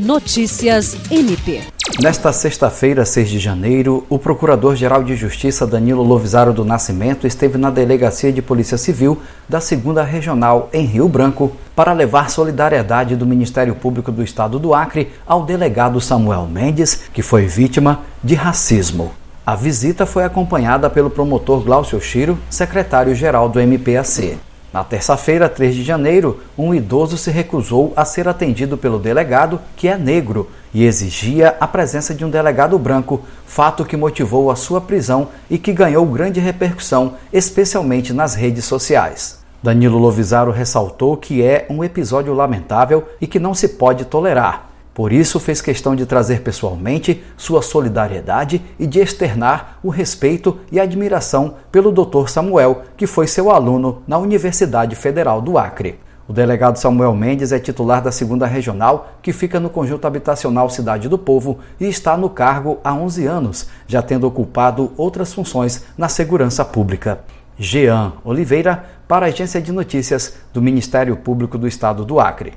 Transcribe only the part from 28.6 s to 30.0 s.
pelo delegado, que é